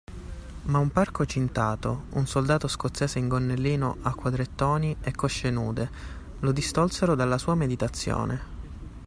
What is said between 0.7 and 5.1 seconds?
un parco cintato, un soldato scozzese in gonnellino a quadratoni